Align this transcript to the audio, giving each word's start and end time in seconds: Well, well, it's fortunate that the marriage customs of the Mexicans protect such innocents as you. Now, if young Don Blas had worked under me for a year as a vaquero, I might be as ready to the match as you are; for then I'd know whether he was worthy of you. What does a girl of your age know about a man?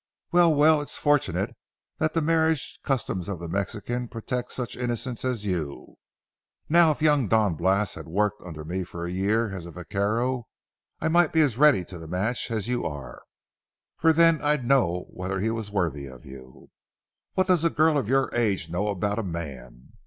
Well, 0.31 0.51
well, 0.51 0.81
it's 0.81 0.97
fortunate 0.97 1.55
that 1.99 2.15
the 2.15 2.23
marriage 2.23 2.79
customs 2.81 3.29
of 3.29 3.37
the 3.37 3.47
Mexicans 3.47 4.09
protect 4.09 4.51
such 4.51 4.75
innocents 4.75 5.23
as 5.23 5.45
you. 5.45 5.97
Now, 6.67 6.89
if 6.89 7.03
young 7.03 7.27
Don 7.27 7.53
Blas 7.53 7.93
had 7.93 8.07
worked 8.07 8.41
under 8.43 8.65
me 8.65 8.83
for 8.83 9.05
a 9.05 9.11
year 9.11 9.51
as 9.53 9.67
a 9.67 9.71
vaquero, 9.71 10.47
I 10.99 11.07
might 11.07 11.33
be 11.33 11.41
as 11.41 11.55
ready 11.55 11.85
to 11.85 11.99
the 11.99 12.07
match 12.07 12.49
as 12.49 12.67
you 12.67 12.83
are; 12.83 13.21
for 13.95 14.11
then 14.11 14.41
I'd 14.41 14.65
know 14.65 15.05
whether 15.11 15.39
he 15.39 15.51
was 15.51 15.69
worthy 15.69 16.07
of 16.07 16.25
you. 16.25 16.71
What 17.35 17.45
does 17.45 17.63
a 17.63 17.69
girl 17.69 17.95
of 17.95 18.09
your 18.09 18.31
age 18.33 18.69
know 18.71 18.87
about 18.87 19.19
a 19.19 19.23
man? 19.23 19.89